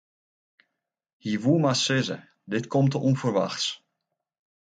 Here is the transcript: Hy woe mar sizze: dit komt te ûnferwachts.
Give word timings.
Hy 1.23 1.31
woe 1.43 1.59
mar 1.63 1.77
sizze: 1.83 2.17
dit 2.51 2.65
komt 2.73 2.91
te 2.93 2.99
ûnferwachts. 3.09 3.67